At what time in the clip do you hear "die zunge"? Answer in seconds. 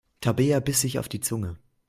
1.09-1.57